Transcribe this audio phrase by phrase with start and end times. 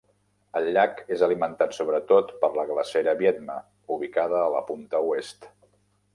[0.59, 3.59] El llac és alimentat sobretot per la Glacera Viedma,
[3.99, 5.49] ubicada a la punta oest.